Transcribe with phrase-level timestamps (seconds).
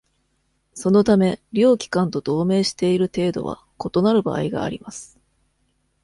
[0.73, 5.19] その為、両機関と同盟している程度は異なる場合があります。